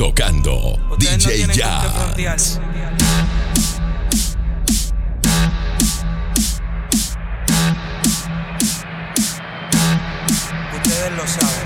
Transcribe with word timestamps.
Tocando 0.00 0.78
Ustedes 0.90 1.26
no 1.26 1.30
DJ 1.30 1.46
qué 1.46 2.22
Jazz. 2.22 2.58
Ustedes 10.74 11.12
lo 11.18 11.26
saben. 11.26 11.59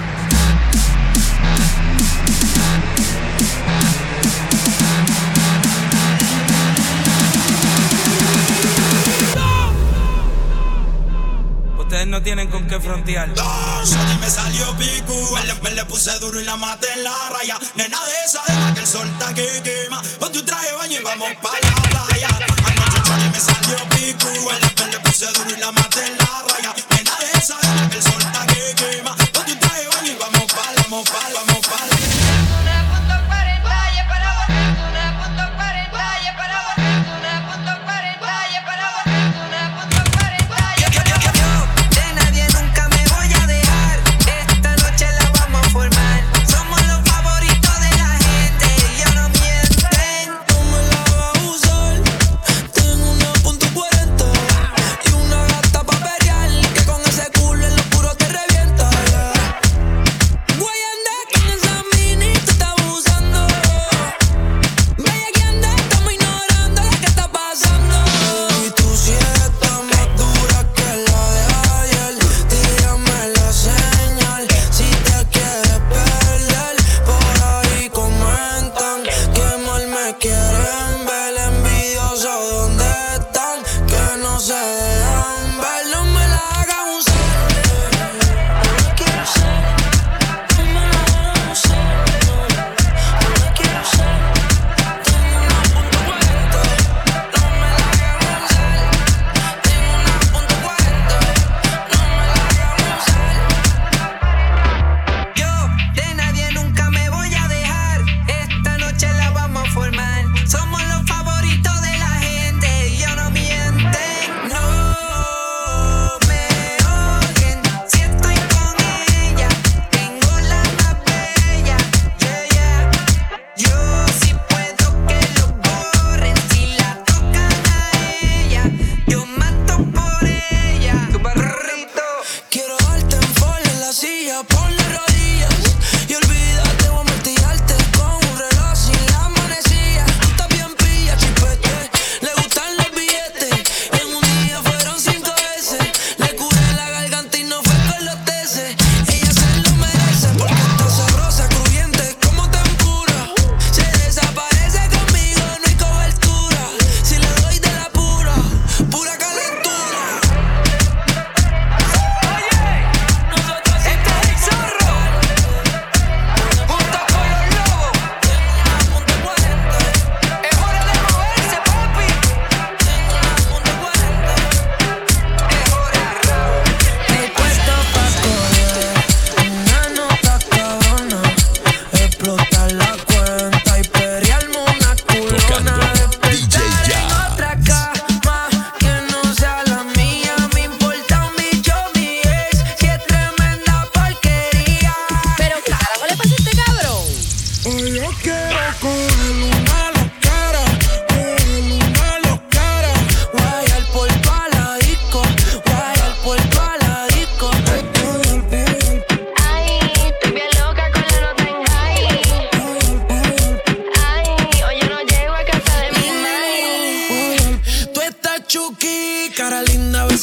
No 12.15 12.23
tienen 12.23 12.49
con 12.49 12.65
qué 12.69 12.79
frontear. 12.79 13.29
Shorty 13.35 14.19
me 14.21 14.31
salió 14.31 14.73
picu, 14.77 15.37
me 15.63 15.73
le, 15.73 15.85
puse 15.85 16.17
duro 16.21 16.41
y 16.41 16.45
la 16.45 16.57
maté 16.57 16.87
en 16.93 17.03
la 17.03 17.11
raya. 17.31 17.59
Nena 17.75 17.99
de 18.05 18.13
esa, 18.25 18.41
deja 18.47 18.73
que 18.73 18.81
el 18.81 18.87
sol 18.87 19.09
está 19.09 19.35
que 19.35 19.61
quema. 19.65 20.01
Ponte 20.21 20.39
un 20.39 20.47
traje 20.47 20.73
baño 20.75 21.01
y 21.01 21.03
vamos 21.03 21.31
pa' 21.43 21.59
la 21.61 21.75
playa. 21.83 22.29
Anoche 22.29 23.01
Shorty 23.05 23.29
me 23.33 23.41
salió 23.41 23.79
picu, 23.89 24.29
me 24.29 24.93
le, 24.93 25.01
puse 25.01 25.27
duro 25.33 25.51
y 25.57 25.59
la 25.59 25.73
maté 25.73 26.07
en 26.07 26.17
la 26.19 26.45
raya. 26.49 26.75
Nena 26.91 27.17
de 27.19 27.39
esa, 27.39 27.57
deja 27.61 27.91
que 27.91 27.97
el 27.97 28.03
sol 28.05 28.23
está 28.23 28.47
que 28.47 28.75
quema. 28.77 29.17
Ponte 29.33 29.53
un 29.53 29.59
traje 29.59 29.89
baño 29.89 30.13
y 30.13 30.15
vamos 30.15 30.53
pa' 30.53 30.73
la, 30.73 30.83
vamos 30.83 31.11
pa' 31.11 31.29
la, 31.31 31.41
vamos 31.41 31.54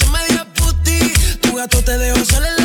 se 0.02 0.10
me 0.10 0.26
dio 0.30 0.46
puti. 0.54 1.14
Tu 1.42 1.56
gato 1.56 1.84
te 1.84 1.98
dejó 1.98 2.26
salir 2.26 2.61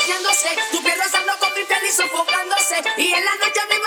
contagiándose, 0.00 0.48
tu 0.72 0.82
pierna 0.82 1.04
sanando 1.04 1.32
con 1.38 1.54
mi 1.54 1.64
piel 1.64 1.80
y 1.86 1.92
sofocándose, 1.92 2.76
y 2.96 3.12
en 3.12 3.24
la 3.24 3.34
noche 3.36 3.60
me 3.68 3.78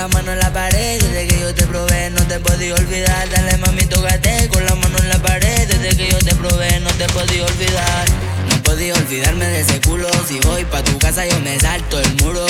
la 0.00 0.08
mano 0.08 0.32
en 0.32 0.38
la 0.38 0.50
pared, 0.50 0.98
desde 0.98 1.26
que 1.26 1.40
yo 1.40 1.54
te 1.54 1.66
probé, 1.66 2.08
no 2.08 2.22
te 2.26 2.40
podía 2.40 2.74
olvidar. 2.74 3.28
Dale 3.28 3.58
mami, 3.58 3.82
tócate 3.82 4.48
con 4.48 4.64
la 4.64 4.74
mano 4.74 4.96
en 4.96 5.10
la 5.10 5.18
pared, 5.18 5.68
desde 5.68 5.94
que 5.94 6.10
yo 6.10 6.18
te 6.20 6.34
probé, 6.36 6.80
no 6.80 6.90
te 6.92 7.06
podía 7.08 7.44
olvidar. 7.44 8.06
No 8.48 8.62
podía 8.62 8.94
olvidarme 8.94 9.44
de 9.44 9.60
ese 9.60 9.78
culo, 9.82 10.08
si 10.26 10.40
voy 10.40 10.64
pa' 10.64 10.82
tu 10.82 10.98
casa 10.98 11.26
yo 11.26 11.38
me 11.40 11.60
salto 11.60 12.00
el 12.00 12.14
muro. 12.22 12.46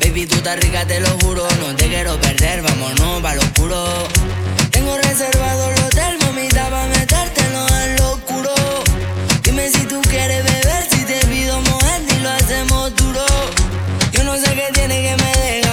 Baby, 0.00 0.26
tú 0.26 0.34
estás 0.36 0.58
rica, 0.58 0.84
te 0.84 0.98
lo 0.98 1.10
juro, 1.20 1.46
no 1.60 1.76
te 1.76 1.86
quiero 1.86 2.20
perder, 2.20 2.62
vámonos 2.62 3.22
pa' 3.22 3.34
lo 3.36 3.42
oscuro. 3.42 4.08
Tengo 4.72 4.96
reservado 4.96 5.70
el 5.70 5.84
hotel, 5.84 6.18
mamita, 6.18 6.68
pa' 6.68 6.86
metértelo 6.88 7.62
en 7.84 7.96
lo 7.96 8.10
oscuro. 8.14 8.54
Dime 9.44 9.70
si 9.70 9.84
tú 9.86 10.02
quieres 10.10 10.42
beber, 10.42 10.82
si 10.90 11.04
te 11.04 11.24
pido 11.26 11.60
mojar, 11.60 12.00
y 12.02 12.22
lo 12.24 12.30
hacemos 12.30 12.96
duro. 12.96 13.24
Yo 14.10 14.24
no 14.24 14.34
sé 14.34 14.52
qué 14.52 14.68
tiene 14.72 15.02
que 15.02 15.16
me 15.22 15.30
dejar 15.44 15.65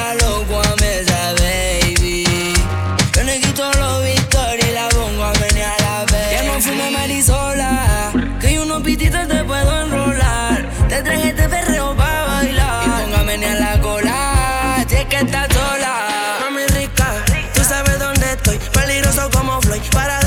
como 6.84 6.98
Marisola. 6.98 8.12
Que 8.40 8.60
unos 8.60 8.82
pititos 8.82 9.28
te 9.28 9.44
puedo 9.44 9.82
enrolar. 9.82 10.70
Te 10.90 11.02
traje 11.02 11.30
este 11.30 11.50
perreo 11.50 11.96
pa' 11.96 12.26
bailar. 12.26 12.86
Y 12.86 12.90
póngame 12.90 13.46
a 13.46 13.56
la 13.56 13.82
cola, 13.82 14.86
si 14.88 15.06
que 15.06 15.18
estás 15.18 15.48
sola. 15.54 16.38
Mami 16.42 16.66
rica, 16.68 17.08
tú 17.54 17.64
sabes 17.64 18.00
dónde 18.00 18.32
estoy. 18.32 18.60
Peligroso 18.74 19.30
como 19.32 19.62
Floyd. 19.62 19.82
Para 19.92 20.23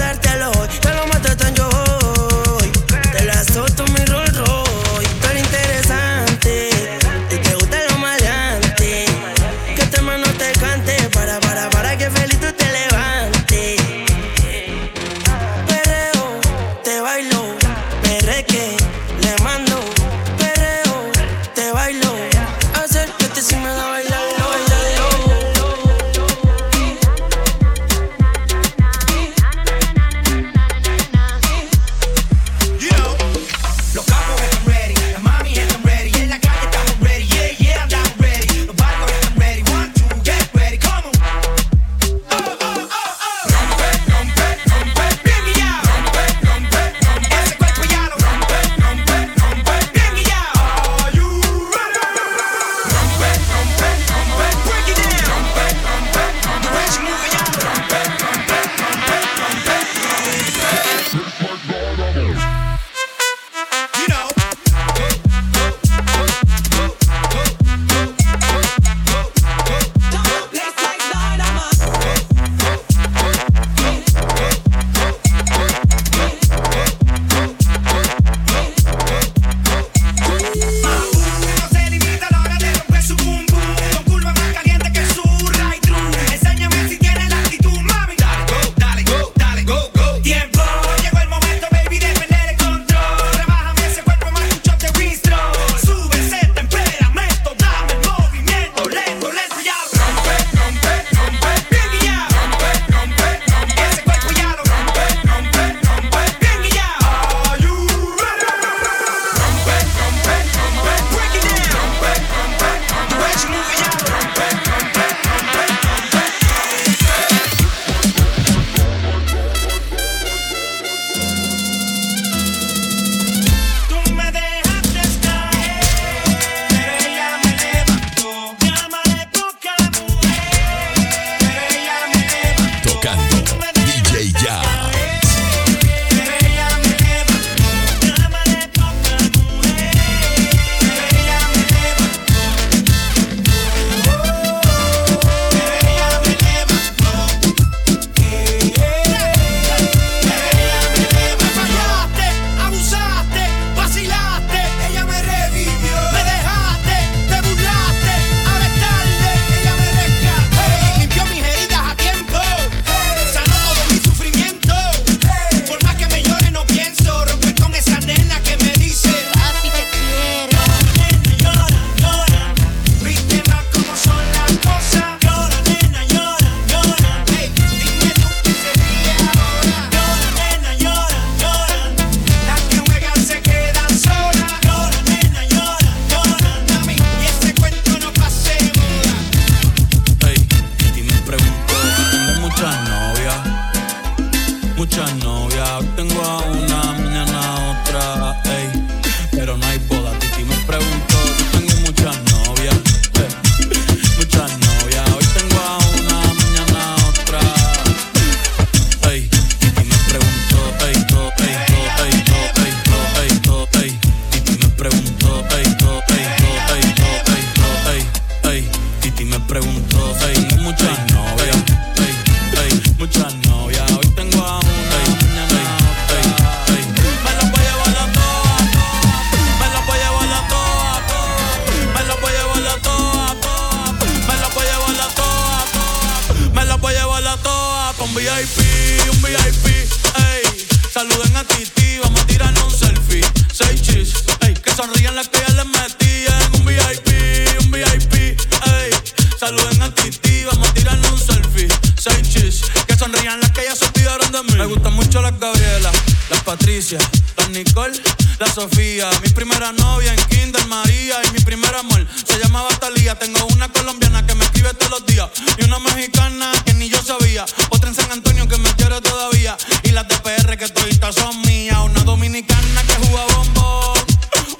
Sofía. 258.56 259.10
Mi 259.22 259.28
primera 259.28 259.70
novia 259.70 260.14
en 260.14 260.20
Kinder 260.30 260.66
María 260.66 261.16
y 261.28 261.32
mi 261.32 261.40
primer 261.40 261.75
amor 261.75 262.06
se 262.25 262.38
llamaba 262.38 262.70
Talía. 262.80 263.14
Tengo 263.14 263.44
una 263.52 263.68
colombiana 263.68 264.26
que 264.26 264.34
me 264.34 264.46
escribe 264.46 264.72
todos 264.72 264.92
los 264.92 265.04
días 265.04 265.28
y 265.58 265.64
una 265.64 265.78
mexicana 265.78 266.50
que 266.64 266.72
ni 266.72 266.88
yo 266.88 266.96
sabía. 267.02 267.44
Otra 267.68 267.90
en 267.90 267.94
San 267.94 268.10
Antonio 268.10 268.48
que 268.48 268.56
me 268.56 268.70
quiere 268.76 268.98
todavía 269.02 269.58
y 269.82 269.90
las 269.90 270.08
de 270.08 270.16
PR 270.20 270.56
que 270.56 270.68
todavía 270.70 271.12
son 271.12 271.38
mías. 271.42 271.76
Una 271.84 272.02
dominicana 272.04 272.82
que 272.84 273.06
juega 273.06 273.26
bombón, 273.36 273.98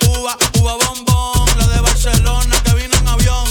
uva, 0.09 0.37
uva 0.61 0.75
bombón. 0.75 1.59
La 1.59 1.67
de 1.67 1.81
Barcelona 1.81 2.63
que 2.65 2.75
vino 2.75 2.95
en 2.99 3.09
avión 3.09 3.49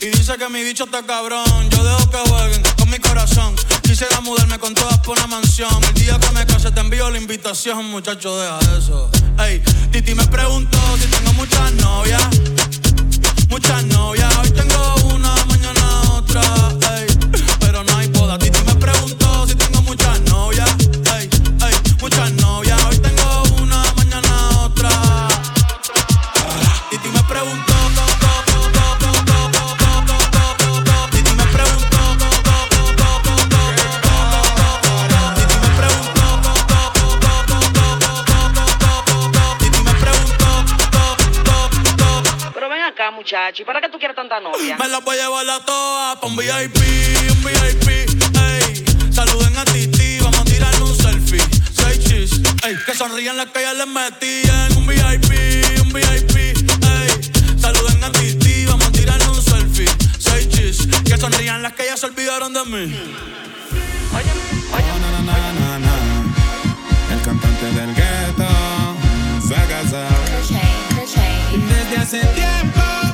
y 0.00 0.06
dice 0.06 0.38
que 0.38 0.48
mi 0.48 0.64
bicho 0.64 0.84
está 0.84 1.04
cabrón. 1.04 1.68
Yo 1.68 1.84
dejo 1.84 2.08
que 2.08 2.30
jueguen 2.30 2.62
con 2.78 2.88
mi 2.88 2.98
corazón. 3.00 3.54
Quisiera 3.82 4.22
mudarme 4.22 4.58
con 4.58 4.72
todas 4.72 4.98
por 5.00 5.18
una 5.18 5.26
mansión. 5.26 5.84
El 5.84 5.92
día 5.92 6.18
que 6.18 6.30
me 6.30 6.46
case 6.46 6.70
te 6.70 6.80
envío 6.80 7.10
la 7.10 7.18
invitación, 7.18 7.84
muchacho, 7.90 8.38
deja 8.38 8.78
eso. 8.78 9.10
Titi 9.90 10.14
me 10.14 10.24
preguntó 10.26 10.78
si 10.98 11.06
tengo 11.08 11.32
muchas 11.34 11.72
novias. 11.74 12.28
Muchas 13.48 13.84
novias, 13.86 14.43
acá, 43.44 43.50
muchacho, 43.50 43.62
¿y 43.62 43.64
para 43.64 43.80
qué 43.80 43.88
tú 43.88 43.98
quieres 43.98 44.16
tanta 44.16 44.40
novia? 44.40 44.76
Me 44.76 44.88
la 44.88 45.00
voy 45.00 45.18
a 45.18 45.22
llevar 45.22 45.48
a 45.48 45.64
todas 45.64 46.16
pa' 46.16 46.26
un 46.26 46.36
VIP, 46.36 46.76
un 47.30 47.44
VIP, 47.44 47.88
ey. 47.88 48.84
Saluden 49.12 49.56
a 49.56 49.64
Titi, 49.64 50.18
vamos 50.20 50.40
a 50.40 50.44
tirarle 50.44 50.82
un 50.82 50.96
selfie. 50.96 51.42
Seis 51.72 52.04
chis, 52.04 52.40
ey. 52.64 52.76
Que 52.86 52.94
sonrían 52.94 53.36
las 53.36 53.46
que 53.46 53.62
ya 53.62 53.74
les 53.74 53.86
metí 53.86 54.42
en 54.44 54.76
un 54.76 54.86
VIP, 54.86 55.82
un 55.82 55.92
VIP, 55.92 56.36
ey. 56.36 57.58
Saluden 57.58 58.04
a 58.04 58.12
Titi, 58.12 58.66
vamos 58.66 58.86
a 58.86 58.92
tirarle 58.92 59.28
un 59.28 59.42
selfie. 59.42 59.88
Seis 60.18 60.48
chis, 60.48 60.86
que 61.04 61.16
sonrían 61.16 61.62
las 61.62 61.72
que 61.74 61.84
ya 61.86 61.96
se 61.96 62.06
olvidaron 62.06 62.52
de 62.52 62.64
mí. 62.64 62.94
Na, 64.12 65.10
na, 65.10 65.20
na, 65.22 65.52
na, 65.52 65.78
na. 65.78 65.94
El 67.12 67.22
cantante 67.22 67.66
del 67.66 67.94
gueto 67.94 68.48
se 69.46 69.54
ha 69.54 69.66
casado. 69.66 70.14
Desde 71.54 71.96
hace 71.96 72.20
tiempo 72.34 73.13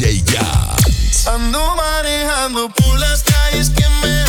DJ 0.00 0.22
Ya. 0.32 0.76
Ando 1.26 1.76
manejando 1.76 2.70
por 2.70 2.98
las 2.98 3.22
calles 3.22 3.68
que 3.68 3.86
me 4.00 4.19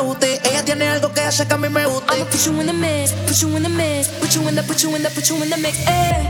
Ella 0.00 0.64
tiene 0.64 0.88
algo 0.88 1.12
que 1.12 1.20
hace 1.22 1.44
que 1.44 1.54
a 1.54 1.56
mí 1.56 1.68
me 1.68 1.84
guste. 1.84 2.14
I'ma 2.14 2.24
put 2.26 2.46
you 2.46 2.60
in 2.60 2.66
the 2.68 2.72
mix, 2.72 3.10
put 3.26 3.36
you 3.42 3.56
in 3.56 3.64
the 3.64 3.68
mix, 3.68 4.06
put 4.06 4.32
you 4.32 4.46
in 4.46 4.54
the, 4.54 4.62
put 4.62 4.80
you 4.80 4.94
in 4.94 5.02
the, 5.02 5.10
put 5.10 5.28
you 5.28 5.42
in 5.42 5.50
the 5.50 5.56
mix. 5.56 5.76
Eh. 5.88 6.24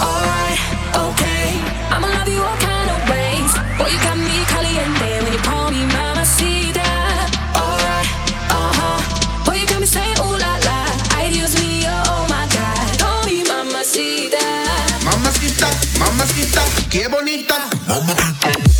Alright, 0.00 0.58
okay. 0.96 1.52
I'ma 1.90 2.08
love 2.08 2.28
you 2.28 2.40
all 2.40 2.56
kind 2.56 2.88
of 2.88 3.10
ways. 3.10 3.52
Boy, 3.76 3.92
you 3.92 3.98
got 4.00 4.16
me 4.16 4.42
caliente 4.48 5.22
when 5.22 5.32
you 5.34 5.38
call 5.40 5.70
me 5.70 5.84
mamacita. 5.92 6.88
Alright, 7.52 8.08
uh 8.48 8.72
huh. 8.72 9.44
Boy, 9.44 9.60
you 9.60 9.66
got 9.66 9.78
me 9.78 9.86
saying 9.86 10.16
ooh 10.24 10.32
la 10.32 10.56
la. 10.64 10.80
I 11.12 11.28
use 11.28 11.60
me, 11.60 11.84
oh 11.84 12.24
my 12.30 12.48
god. 12.56 12.98
Call 12.98 13.22
me 13.28 13.44
mamacita. 13.44 14.40
Mamacita, 15.04 15.68
mamacita, 15.98 16.62
qué 16.88 17.06
bonita. 17.08 17.68
Mamacita. 17.86 18.75